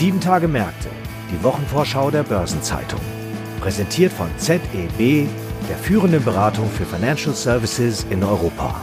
[0.00, 0.88] Sieben Tage Märkte,
[1.30, 3.02] die Wochenvorschau der Börsenzeitung.
[3.60, 5.28] Präsentiert von ZEB,
[5.68, 8.80] der führenden Beratung für Financial Services in Europa.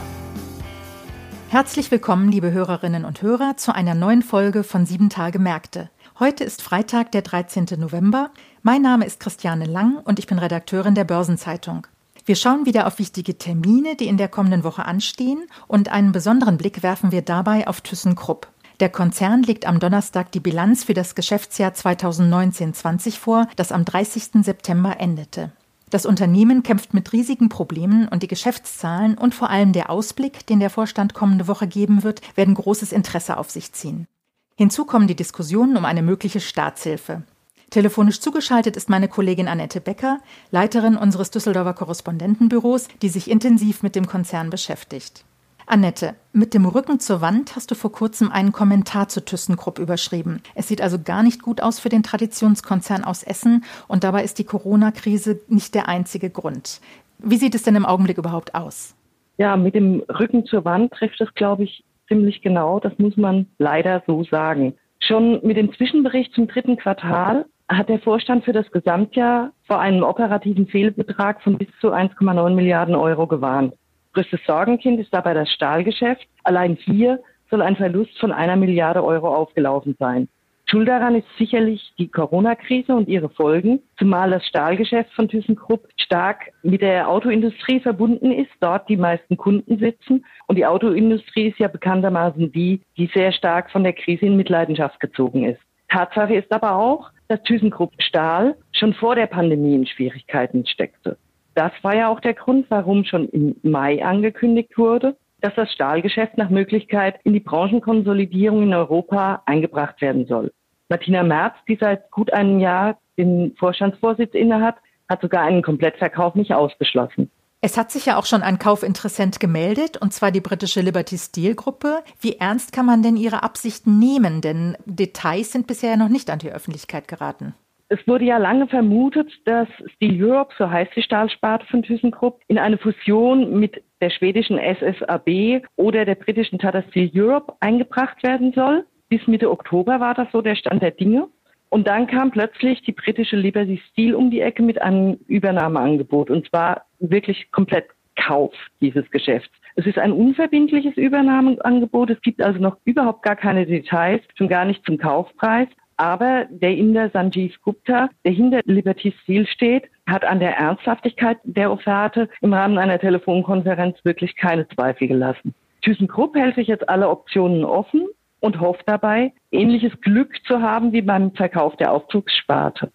[1.48, 5.90] Herzlich willkommen, liebe Hörerinnen und Hörer, zu einer neuen Folge von Sieben Tage Märkte.
[6.20, 7.66] Heute ist Freitag, der 13.
[7.78, 8.30] November.
[8.62, 11.88] Mein Name ist Christiane Lang und ich bin Redakteurin der Börsenzeitung.
[12.26, 16.58] Wir schauen wieder auf wichtige Termine, die in der kommenden Woche anstehen und einen besonderen
[16.58, 18.46] Blick werfen wir dabei auf ThyssenKrupp.
[18.80, 24.44] Der Konzern legt am Donnerstag die Bilanz für das Geschäftsjahr 2019-20 vor, das am 30.
[24.44, 25.50] September endete.
[25.90, 30.60] Das Unternehmen kämpft mit riesigen Problemen und die Geschäftszahlen und vor allem der Ausblick, den
[30.60, 34.06] der Vorstand kommende Woche geben wird, werden großes Interesse auf sich ziehen.
[34.54, 37.22] Hinzu kommen die Diskussionen um eine mögliche Staatshilfe.
[37.70, 43.96] Telefonisch zugeschaltet ist meine Kollegin Annette Becker, Leiterin unseres Düsseldorfer Korrespondentenbüros, die sich intensiv mit
[43.96, 45.24] dem Konzern beschäftigt.
[45.70, 50.42] Annette, mit dem Rücken zur Wand hast du vor kurzem einen Kommentar zu ThyssenKrupp überschrieben.
[50.54, 54.38] Es sieht also gar nicht gut aus für den Traditionskonzern aus Essen und dabei ist
[54.38, 56.80] die Corona-Krise nicht der einzige Grund.
[57.18, 58.94] Wie sieht es denn im Augenblick überhaupt aus?
[59.36, 62.80] Ja, mit dem Rücken zur Wand trifft es, glaube ich, ziemlich genau.
[62.80, 64.74] Das muss man leider so sagen.
[65.00, 70.02] Schon mit dem Zwischenbericht zum dritten Quartal hat der Vorstand für das Gesamtjahr vor einem
[70.02, 73.74] operativen Fehlbetrag von bis zu 1,9 Milliarden Euro gewarnt.
[74.14, 76.26] Größtes Sorgenkind ist dabei das Stahlgeschäft.
[76.44, 77.20] Allein hier
[77.50, 80.28] soll ein Verlust von einer Milliarde Euro aufgelaufen sein.
[80.70, 86.52] Schuld daran ist sicherlich die Corona-Krise und ihre Folgen, zumal das Stahlgeschäft von ThyssenKrupp stark
[86.62, 90.26] mit der Autoindustrie verbunden ist, dort die meisten Kunden sitzen.
[90.46, 95.00] Und die Autoindustrie ist ja bekanntermaßen die, die sehr stark von der Krise in Mitleidenschaft
[95.00, 95.60] gezogen ist.
[95.88, 101.16] Tatsache ist aber auch, dass ThyssenKrupp Stahl schon vor der Pandemie in Schwierigkeiten steckte.
[101.58, 106.38] Das war ja auch der Grund, warum schon im Mai angekündigt wurde, dass das Stahlgeschäft
[106.38, 110.52] nach Möglichkeit in die Branchenkonsolidierung in Europa eingebracht werden soll.
[110.88, 114.76] Martina Merz, die seit gut einem Jahr den Vorstandsvorsitz innehat,
[115.08, 117.28] hat sogar einen Komplettverkauf nicht ausgeschlossen.
[117.60, 121.56] Es hat sich ja auch schon ein Kaufinteressent gemeldet, und zwar die britische Liberty Steel
[121.56, 122.04] Gruppe.
[122.20, 124.42] Wie ernst kann man denn ihre Absichten nehmen?
[124.42, 127.56] Denn Details sind bisher noch nicht an die Öffentlichkeit geraten.
[127.90, 132.58] Es wurde ja lange vermutet, dass Steel Europe, so heißt die Stahlsparte von ThyssenKrupp, in
[132.58, 138.84] eine Fusion mit der schwedischen SSAB oder der britischen Tata Steel Europe eingebracht werden soll.
[139.08, 141.28] Bis Mitte Oktober war das so der Stand der Dinge.
[141.70, 146.30] Und dann kam plötzlich die britische Liberty Steel um die Ecke mit einem Übernahmeangebot.
[146.30, 149.52] Und zwar wirklich komplett Kauf dieses Geschäfts.
[149.76, 152.10] Es ist ein unverbindliches Übernahmeangebot.
[152.10, 155.68] Es gibt also noch überhaupt gar keine Details, schon gar nicht zum Kaufpreis.
[155.98, 161.72] Aber der Inder Sanjeev Gupta, der hinter Liberty Steel steht, hat an der Ernsthaftigkeit der
[161.72, 165.54] Offerte im Rahmen einer Telefonkonferenz wirklich keine Zweifel gelassen.
[165.82, 168.06] ThyssenKrupp hält sich jetzt alle Optionen offen
[168.38, 172.92] und hofft dabei, ähnliches Glück zu haben wie beim Verkauf der Aufzugssparte.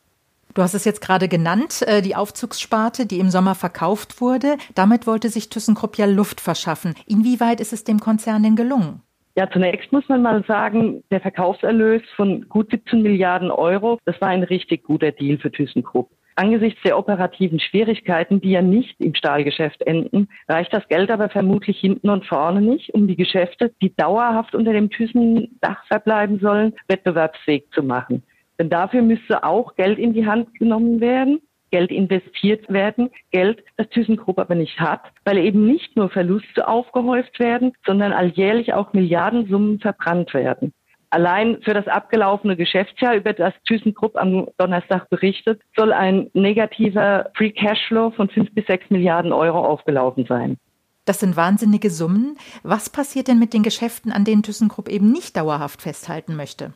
[0.54, 4.58] Du hast es jetzt gerade genannt, äh, die Aufzugssparte, die im Sommer verkauft wurde.
[4.76, 6.94] Damit wollte sich ThyssenKrupp ja Luft verschaffen.
[7.06, 9.02] Inwieweit ist es dem Konzern denn gelungen?
[9.36, 14.28] Ja, zunächst muss man mal sagen, der Verkaufserlös von gut 17 Milliarden Euro, das war
[14.28, 16.12] ein richtig guter Deal für ThyssenKrupp.
[16.36, 21.80] Angesichts der operativen Schwierigkeiten, die ja nicht im Stahlgeschäft enden, reicht das Geld aber vermutlich
[21.80, 27.66] hinten und vorne nicht, um die Geschäfte, die dauerhaft unter dem Thyssen-Dach verbleiben sollen, wettbewerbsfähig
[27.72, 28.24] zu machen.
[28.60, 31.40] Denn dafür müsste auch Geld in die Hand genommen werden,
[31.74, 37.40] Geld investiert werden, Geld, das ThyssenKrupp aber nicht hat, weil eben nicht nur Verluste aufgehäuft
[37.40, 40.72] werden, sondern alljährlich auch Milliardensummen verbrannt werden.
[41.10, 47.50] Allein für das abgelaufene Geschäftsjahr, über das ThyssenKrupp am Donnerstag berichtet, soll ein negativer Free
[47.50, 50.58] Cashflow von fünf bis sechs Milliarden Euro aufgelaufen sein.
[51.06, 52.38] Das sind wahnsinnige Summen.
[52.62, 56.74] Was passiert denn mit den Geschäften, an denen ThyssenKrupp eben nicht dauerhaft festhalten möchte?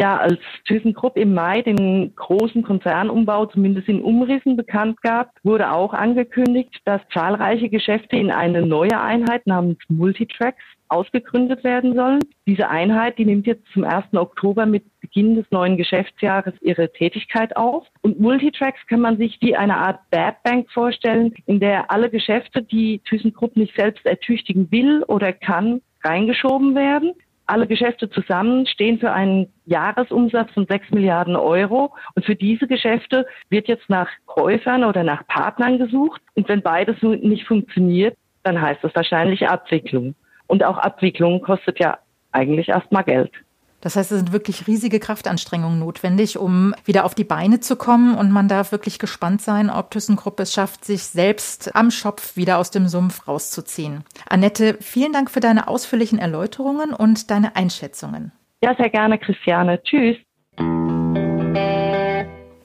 [0.00, 5.92] Ja, als ThyssenKrupp im Mai den großen Konzernumbau zumindest in Umrissen bekannt gab, wurde auch
[5.92, 12.20] angekündigt, dass zahlreiche Geschäfte in eine neue Einheit namens Multitracks ausgegründet werden sollen.
[12.46, 14.06] Diese Einheit, die nimmt jetzt zum 1.
[14.14, 17.86] Oktober mit Beginn des neuen Geschäftsjahres ihre Tätigkeit auf.
[18.00, 22.62] Und Multitracks kann man sich wie eine Art Bad Bank vorstellen, in der alle Geschäfte,
[22.62, 27.12] die ThyssenKrupp nicht selbst ertüchtigen will oder kann, reingeschoben werden.
[27.50, 31.92] Alle Geschäfte zusammen stehen für einen Jahresumsatz von 6 Milliarden Euro.
[32.14, 36.22] Und für diese Geschäfte wird jetzt nach Käufern oder nach Partnern gesucht.
[36.34, 40.14] Und wenn beides nicht funktioniert, dann heißt das wahrscheinlich Abwicklung.
[40.46, 41.98] Und auch Abwicklung kostet ja
[42.30, 43.32] eigentlich erstmal Geld.
[43.80, 48.14] Das heißt, es sind wirklich riesige Kraftanstrengungen notwendig, um wieder auf die Beine zu kommen.
[48.14, 52.58] Und man darf wirklich gespannt sein, ob ThyssenKrupp es schafft, sich selbst am Schopf wieder
[52.58, 54.04] aus dem Sumpf rauszuziehen.
[54.28, 58.32] Annette, vielen Dank für deine ausführlichen Erläuterungen und deine Einschätzungen.
[58.62, 59.82] Ja, sehr gerne, Christiane.
[59.82, 60.16] Tschüss.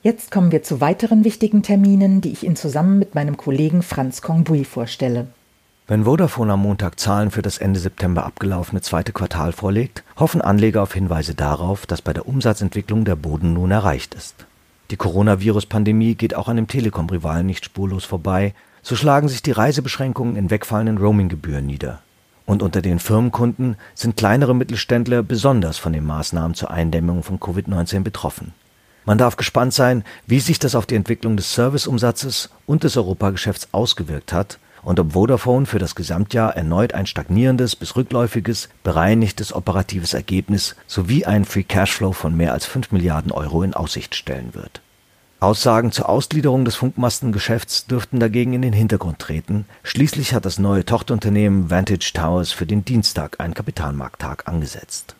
[0.01, 4.21] Jetzt kommen wir zu weiteren wichtigen Terminen, die ich Ihnen zusammen mit meinem Kollegen Franz
[4.21, 5.27] Kongbui vorstelle.
[5.87, 10.81] Wenn Vodafone am Montag Zahlen für das Ende September abgelaufene zweite Quartal vorlegt, hoffen Anleger
[10.81, 14.47] auf Hinweise darauf, dass bei der Umsatzentwicklung der Boden nun erreicht ist.
[14.89, 20.37] Die Coronavirus-Pandemie geht auch an dem Telekom-Rivalen nicht spurlos vorbei, so schlagen sich die Reisebeschränkungen
[20.37, 22.01] in wegfallenden Roaminggebühren nieder.
[22.47, 28.01] Und unter den Firmenkunden sind kleinere Mittelständler besonders von den Maßnahmen zur Eindämmung von Covid-19
[28.01, 28.53] betroffen.
[29.05, 33.67] Man darf gespannt sein, wie sich das auf die Entwicklung des Serviceumsatzes und des Europageschäfts
[33.71, 40.13] ausgewirkt hat und ob Vodafone für das Gesamtjahr erneut ein stagnierendes bis rückläufiges, bereinigtes operatives
[40.13, 44.81] Ergebnis sowie einen Free Cashflow von mehr als 5 Milliarden Euro in Aussicht stellen wird.
[45.39, 49.65] Aussagen zur Ausgliederung des Funkmastengeschäfts dürften dagegen in den Hintergrund treten.
[49.83, 55.15] Schließlich hat das neue Tochterunternehmen Vantage Towers für den Dienstag einen Kapitalmarkttag angesetzt.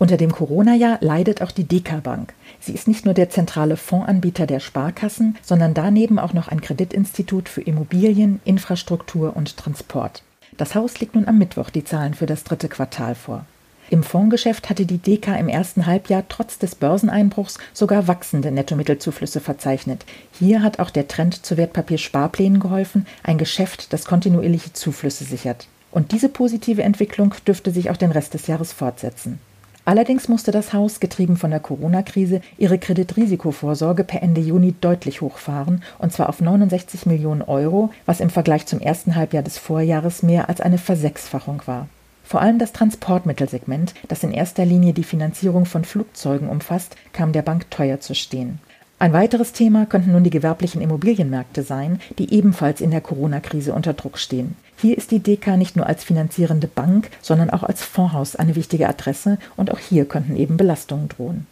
[0.00, 2.32] Unter dem Corona-Jahr leidet auch die DK Bank.
[2.60, 7.48] Sie ist nicht nur der zentrale Fondsanbieter der Sparkassen, sondern daneben auch noch ein Kreditinstitut
[7.48, 10.22] für Immobilien, Infrastruktur und Transport.
[10.56, 13.44] Das Haus legt nun am Mittwoch die Zahlen für das dritte Quartal vor.
[13.90, 20.04] Im Fondsgeschäft hatte die DK im ersten Halbjahr trotz des Börseneinbruchs sogar wachsende Nettomittelzuflüsse verzeichnet.
[20.32, 25.66] Hier hat auch der Trend zu Wertpapiersparplänen geholfen, ein Geschäft, das kontinuierliche Zuflüsse sichert.
[25.90, 29.40] Und diese positive Entwicklung dürfte sich auch den Rest des Jahres fortsetzen.
[29.88, 35.82] Allerdings musste das Haus, getrieben von der Corona-Krise, ihre Kreditrisikovorsorge per Ende Juni deutlich hochfahren,
[35.98, 40.50] und zwar auf 69 Millionen Euro, was im Vergleich zum ersten Halbjahr des Vorjahres mehr
[40.50, 41.88] als eine Versechsfachung war.
[42.22, 47.40] Vor allem das Transportmittelsegment, das in erster Linie die Finanzierung von Flugzeugen umfasst, kam der
[47.40, 48.58] Bank teuer zu stehen.
[49.00, 53.92] Ein weiteres Thema könnten nun die gewerblichen Immobilienmärkte sein, die ebenfalls in der Corona-Krise unter
[53.92, 54.56] Druck stehen.
[54.76, 58.88] Hier ist die DK nicht nur als finanzierende Bank, sondern auch als Fondshaus eine wichtige
[58.88, 61.46] Adresse und auch hier könnten eben Belastungen drohen.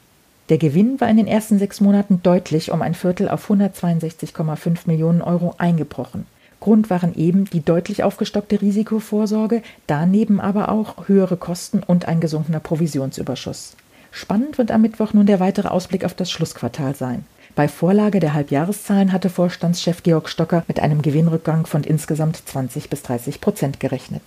[0.48, 5.22] Der Gewinn war in den ersten sechs Monaten deutlich um ein Viertel auf 162,5 Millionen
[5.22, 6.26] Euro eingebrochen.
[6.58, 12.60] Grund waren eben die deutlich aufgestockte Risikovorsorge, daneben aber auch höhere Kosten und ein gesunkener
[12.60, 13.76] Provisionsüberschuss.
[14.10, 17.24] Spannend wird am Mittwoch nun der weitere Ausblick auf das Schlussquartal sein.
[17.56, 23.02] Bei Vorlage der Halbjahreszahlen hatte Vorstandschef Georg Stocker mit einem Gewinnrückgang von insgesamt 20 bis
[23.02, 24.20] 30 Prozent gerechnet.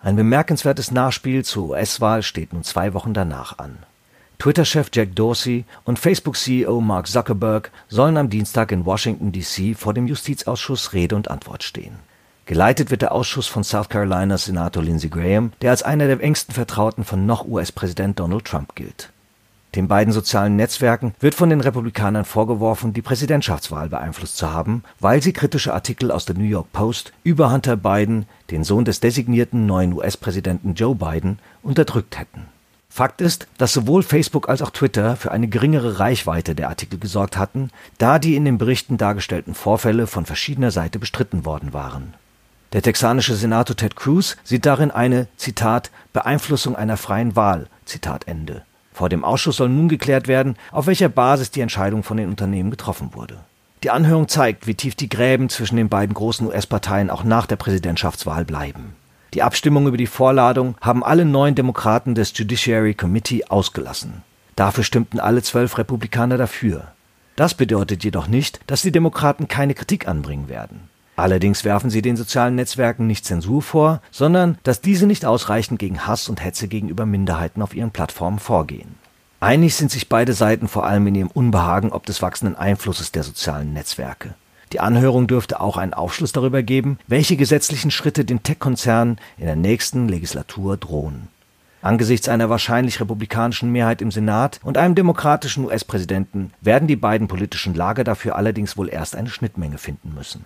[0.00, 3.76] Ein bemerkenswertes Nachspiel zur US-Wahl steht nun zwei Wochen danach an.
[4.38, 9.74] Twitter-Chef Jack Dorsey und Facebook-CEO Mark Zuckerberg sollen am Dienstag in Washington, D.C.
[9.74, 11.96] vor dem Justizausschuss Rede und Antwort stehen.
[12.46, 16.54] Geleitet wird der Ausschuss von South Carolinas Senator Lindsey Graham, der als einer der engsten
[16.54, 19.12] Vertrauten von noch US-Präsident Donald Trump gilt.
[19.78, 25.22] Den beiden sozialen Netzwerken wird von den Republikanern vorgeworfen, die Präsidentschaftswahl beeinflusst zu haben, weil
[25.22, 29.66] sie kritische Artikel aus der New York Post über Hunter Biden, den Sohn des designierten
[29.66, 32.46] neuen US-Präsidenten Joe Biden, unterdrückt hätten.
[32.88, 37.36] Fakt ist, dass sowohl Facebook als auch Twitter für eine geringere Reichweite der Artikel gesorgt
[37.36, 42.14] hatten, da die in den Berichten dargestellten Vorfälle von verschiedener Seite bestritten worden waren.
[42.72, 48.64] Der texanische Senator Ted Cruz sieht darin eine, Zitat, Beeinflussung einer freien Wahl, Zitat Ende.
[48.98, 52.72] Vor dem Ausschuss soll nun geklärt werden, auf welcher Basis die Entscheidung von den Unternehmen
[52.72, 53.38] getroffen wurde.
[53.84, 57.54] Die Anhörung zeigt, wie tief die Gräben zwischen den beiden großen US-Parteien auch nach der
[57.54, 58.96] Präsidentschaftswahl bleiben.
[59.34, 64.24] Die Abstimmung über die Vorladung haben alle neun Demokraten des Judiciary Committee ausgelassen.
[64.56, 66.88] Dafür stimmten alle zwölf Republikaner dafür.
[67.36, 70.90] Das bedeutet jedoch nicht, dass die Demokraten keine Kritik anbringen werden.
[71.18, 76.06] Allerdings werfen sie den sozialen Netzwerken nicht Zensur vor, sondern dass diese nicht ausreichend gegen
[76.06, 78.94] Hass und Hetze gegenüber Minderheiten auf ihren Plattformen vorgehen.
[79.40, 83.24] Einig sind sich beide Seiten vor allem in ihrem Unbehagen ob des wachsenden Einflusses der
[83.24, 84.34] sozialen Netzwerke.
[84.72, 89.56] Die Anhörung dürfte auch einen Aufschluss darüber geben, welche gesetzlichen Schritte den Tech-Konzernen in der
[89.56, 91.26] nächsten Legislatur drohen.
[91.82, 97.74] Angesichts einer wahrscheinlich republikanischen Mehrheit im Senat und einem demokratischen US-Präsidenten werden die beiden politischen
[97.74, 100.44] Lager dafür allerdings wohl erst eine Schnittmenge finden müssen.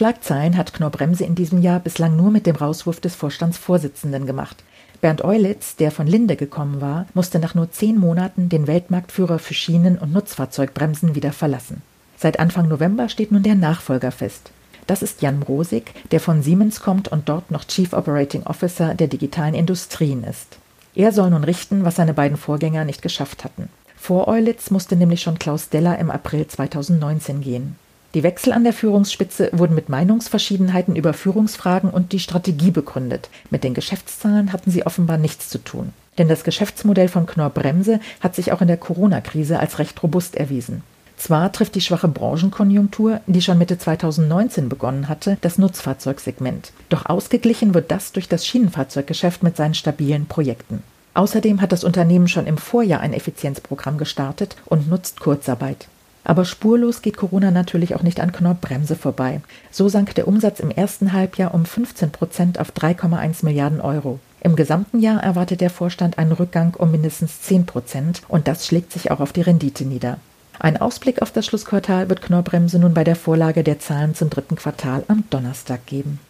[0.00, 4.64] Schlagzeilen hat Knorr-Bremse in diesem Jahr bislang nur mit dem Rauswurf des Vorstandsvorsitzenden gemacht.
[5.02, 9.52] Bernd Eulitz, der von Linde gekommen war, musste nach nur zehn Monaten den Weltmarktführer für
[9.52, 11.82] Schienen- und Nutzfahrzeugbremsen wieder verlassen.
[12.16, 14.52] Seit Anfang November steht nun der Nachfolger fest.
[14.86, 19.08] Das ist Jan Mrosig, der von Siemens kommt und dort noch Chief Operating Officer der
[19.08, 20.56] digitalen Industrien ist.
[20.94, 23.68] Er soll nun richten, was seine beiden Vorgänger nicht geschafft hatten.
[23.98, 27.76] Vor Eulitz musste nämlich schon Klaus Deller im April 2019 gehen.
[28.14, 33.30] Die Wechsel an der Führungsspitze wurden mit Meinungsverschiedenheiten über Führungsfragen und die Strategie begründet.
[33.50, 35.92] Mit den Geschäftszahlen hatten sie offenbar nichts zu tun.
[36.18, 40.34] Denn das Geschäftsmodell von Knorr Bremse hat sich auch in der Corona-Krise als recht robust
[40.34, 40.82] erwiesen.
[41.16, 46.72] Zwar trifft die schwache Branchenkonjunktur, die schon Mitte 2019 begonnen hatte, das Nutzfahrzeugsegment.
[46.88, 50.82] Doch ausgeglichen wird das durch das Schienenfahrzeuggeschäft mit seinen stabilen Projekten.
[51.14, 55.88] Außerdem hat das Unternehmen schon im Vorjahr ein Effizienzprogramm gestartet und nutzt Kurzarbeit.
[56.30, 59.40] Aber spurlos geht Corona natürlich auch nicht an Knorr-Bremse vorbei.
[59.72, 64.20] So sank der Umsatz im ersten Halbjahr um 15 Prozent auf 3,1 Milliarden Euro.
[64.40, 68.92] Im gesamten Jahr erwartet der Vorstand einen Rückgang um mindestens 10 Prozent und das schlägt
[68.92, 70.18] sich auch auf die Rendite nieder.
[70.60, 74.54] Ein Ausblick auf das Schlussquartal wird Knorr-Bremse nun bei der Vorlage der Zahlen zum dritten
[74.54, 76.20] Quartal am Donnerstag geben.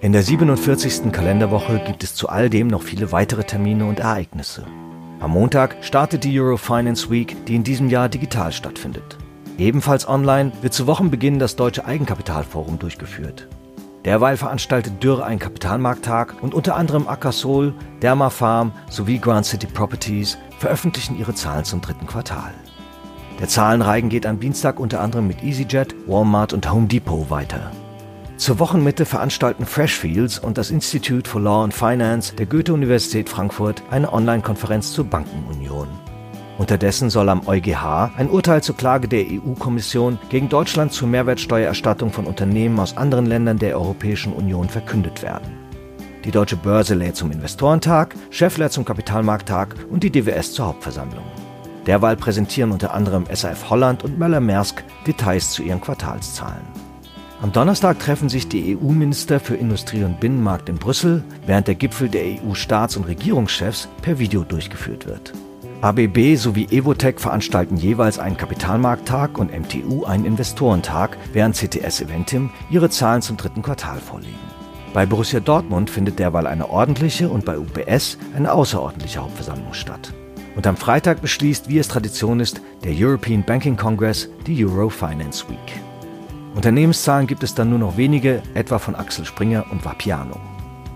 [0.00, 1.12] In der 47.
[1.12, 4.66] Kalenderwoche gibt es zu all dem noch viele weitere Termine und Ereignisse.
[5.18, 9.16] Am Montag startet die Eurofinance Week, die in diesem Jahr digital stattfindet.
[9.56, 13.48] Ebenfalls online wird zu Wochenbeginn das Deutsche Eigenkapitalforum durchgeführt.
[14.04, 21.18] Derweil veranstaltet Dürr einen Kapitalmarkttag und unter anderem Akasol, Dermafarm sowie Grand City Properties veröffentlichen
[21.18, 22.52] ihre Zahlen zum dritten Quartal.
[23.40, 27.72] Der Zahlenreigen geht am Dienstag unter anderem mit EasyJet, Walmart und Home Depot weiter.
[28.36, 34.12] Zur Wochenmitte veranstalten Freshfields und das Institute for Law and Finance der Goethe-Universität Frankfurt eine
[34.12, 35.88] Online-Konferenz zur Bankenunion.
[36.58, 42.26] Unterdessen soll am EuGH ein Urteil zur Klage der EU-Kommission gegen Deutschland zur Mehrwertsteuererstattung von
[42.26, 45.56] Unternehmen aus anderen Ländern der Europäischen Union verkündet werden.
[46.24, 51.24] Die Deutsche Börse lädt zum Investorentag, Scheffler zum Kapitalmarkttag und die DWS zur Hauptversammlung.
[51.86, 56.85] Derweil präsentieren unter anderem SAF Holland und Möller-Maersk Details zu ihren Quartalszahlen.
[57.42, 62.08] Am Donnerstag treffen sich die EU-Minister für Industrie und Binnenmarkt in Brüssel, während der Gipfel
[62.08, 65.34] der EU-Staats- und Regierungschefs per Video durchgeführt wird.
[65.82, 72.88] ABB sowie Evotech veranstalten jeweils einen Kapitalmarkttag und MTU einen Investorentag, während CTS Eventim ihre
[72.88, 74.34] Zahlen zum dritten Quartal vorlegen.
[74.94, 80.14] Bei Borussia Dortmund findet derweil eine ordentliche und bei UPS eine außerordentliche Hauptversammlung statt.
[80.56, 85.44] Und am Freitag beschließt, wie es Tradition ist, der European Banking Congress die Euro Finance
[85.50, 85.95] Week.
[86.56, 90.40] Unternehmenszahlen gibt es dann nur noch wenige, etwa von Axel Springer und Vapiano.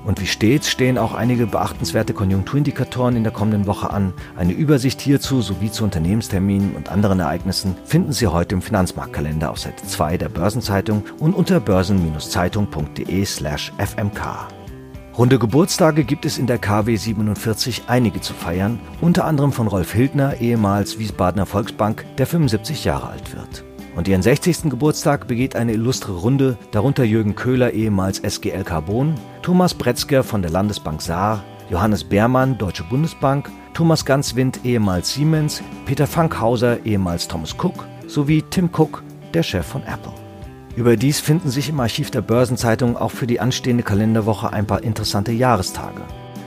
[0.06, 4.14] Und wie stets stehen auch einige beachtenswerte Konjunkturindikatoren in der kommenden Woche an.
[4.38, 9.58] Eine Übersicht hierzu sowie zu Unternehmensterminen und anderen Ereignissen finden Sie heute im Finanzmarktkalender auf
[9.58, 14.20] Seite 2 der Börsenzeitung und unter börsen-zeitung.de/fmk.
[15.18, 19.92] Runde Geburtstage gibt es in der KW 47 einige zu feiern, unter anderem von Rolf
[19.92, 23.69] Hildner, ehemals Wiesbadener Volksbank, der 75 Jahre alt wird.
[23.96, 24.70] Und ihren 60.
[24.70, 30.50] Geburtstag begeht eine illustre Runde, darunter Jürgen Köhler, ehemals SGL Carbon, Thomas Bretzker von der
[30.50, 37.86] Landesbank Saar, Johannes Beermann, Deutsche Bundesbank, Thomas Ganswind, ehemals Siemens, Peter Fankhauser, ehemals Thomas Cook,
[38.06, 39.02] sowie Tim Cook,
[39.34, 40.12] der Chef von Apple.
[40.76, 45.32] Überdies finden sich im Archiv der Börsenzeitung auch für die anstehende Kalenderwoche ein paar interessante
[45.32, 46.02] Jahrestage.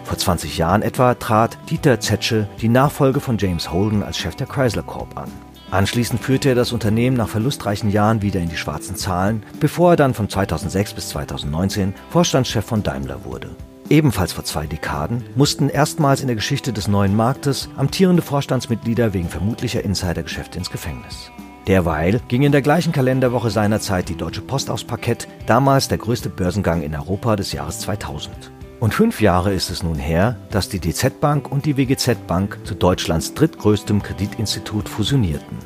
[0.05, 4.47] Vor 20 Jahren etwa trat Dieter Zetsche die Nachfolge von James Holden als Chef der
[4.47, 5.31] Chrysler Corp an.
[5.73, 9.95] Anschließend führte er das Unternehmen nach verlustreichen Jahren wieder in die schwarzen Zahlen, bevor er
[9.95, 13.49] dann von 2006 bis 2019 Vorstandschef von Daimler wurde.
[13.89, 19.29] Ebenfalls vor zwei Dekaden mussten erstmals in der Geschichte des neuen Marktes amtierende Vorstandsmitglieder wegen
[19.29, 21.31] vermutlicher Insidergeschäfte ins Gefängnis.
[21.65, 26.29] Derweil ging in der gleichen Kalenderwoche seinerzeit die Deutsche Post aufs Parkett, damals der größte
[26.29, 28.51] Börsengang in Europa des Jahres 2000.
[28.83, 32.59] Und fünf Jahre ist es nun her, dass die DZ Bank und die WGZ Bank
[32.65, 35.57] zu Deutschlands drittgrößtem Kreditinstitut fusionierten.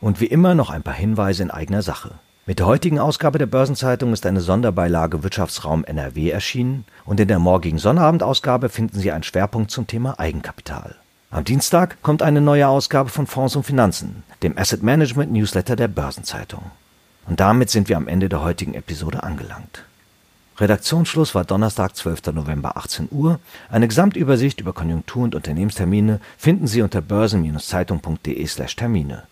[0.00, 2.12] Und wie immer noch ein paar Hinweise in eigener Sache.
[2.46, 7.40] Mit der heutigen Ausgabe der Börsenzeitung ist eine Sonderbeilage Wirtschaftsraum NRW erschienen und in der
[7.40, 10.94] morgigen Sonnabendausgabe finden Sie einen Schwerpunkt zum Thema Eigenkapital.
[11.32, 15.88] Am Dienstag kommt eine neue Ausgabe von Fonds und Finanzen, dem Asset Management Newsletter der
[15.88, 16.62] Börsenzeitung.
[17.26, 19.89] Und damit sind wir am Ende der heutigen Episode angelangt.
[20.60, 22.26] Redaktionsschluss war Donnerstag, 12.
[22.34, 23.40] November 18 Uhr.
[23.70, 29.22] Eine Gesamtübersicht über Konjunktur- und Unternehmenstermine finden Sie unter börsen-zeitung.de/termine.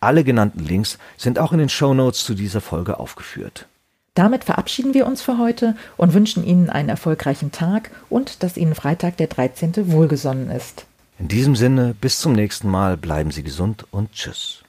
[0.00, 3.66] Alle genannten Links sind auch in den Shownotes zu dieser Folge aufgeführt.
[4.14, 8.74] Damit verabschieden wir uns für heute und wünschen Ihnen einen erfolgreichen Tag und dass Ihnen
[8.74, 9.92] Freitag der 13.
[9.92, 10.86] wohlgesonnen ist.
[11.18, 14.62] In diesem Sinne, bis zum nächsten Mal, bleiben Sie gesund und tschüss.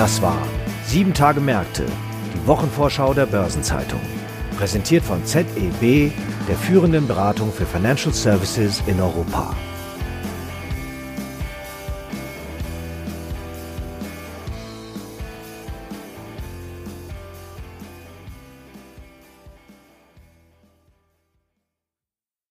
[0.00, 0.38] Das war
[0.86, 4.00] Sieben Tage Märkte, die Wochenvorschau der Börsenzeitung.
[4.56, 6.10] Präsentiert von ZEB,
[6.48, 9.54] der führenden Beratung für Financial Services in Europa.